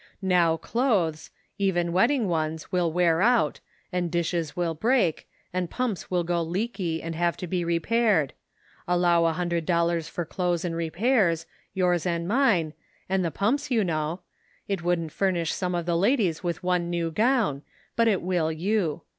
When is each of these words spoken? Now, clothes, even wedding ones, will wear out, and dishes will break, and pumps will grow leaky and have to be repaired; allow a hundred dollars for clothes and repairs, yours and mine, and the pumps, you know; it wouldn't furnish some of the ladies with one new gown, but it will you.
Now, 0.23 0.57
clothes, 0.57 1.29
even 1.59 1.93
wedding 1.93 2.27
ones, 2.27 2.71
will 2.71 2.91
wear 2.91 3.21
out, 3.21 3.59
and 3.91 4.09
dishes 4.09 4.55
will 4.55 4.73
break, 4.73 5.27
and 5.53 5.69
pumps 5.69 6.09
will 6.09 6.23
grow 6.23 6.41
leaky 6.41 7.03
and 7.03 7.13
have 7.13 7.37
to 7.37 7.45
be 7.45 7.63
repaired; 7.63 8.33
allow 8.87 9.25
a 9.25 9.33
hundred 9.33 9.67
dollars 9.67 10.07
for 10.07 10.25
clothes 10.25 10.65
and 10.65 10.75
repairs, 10.75 11.45
yours 11.75 12.07
and 12.07 12.27
mine, 12.27 12.73
and 13.07 13.23
the 13.23 13.29
pumps, 13.29 13.69
you 13.69 13.83
know; 13.83 14.21
it 14.67 14.81
wouldn't 14.81 15.11
furnish 15.11 15.53
some 15.53 15.75
of 15.75 15.85
the 15.85 15.95
ladies 15.95 16.43
with 16.43 16.63
one 16.63 16.89
new 16.89 17.11
gown, 17.11 17.61
but 17.95 18.07
it 18.07 18.23
will 18.23 18.51
you. 18.51 19.03